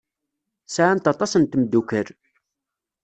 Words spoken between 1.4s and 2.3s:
tmeddukal.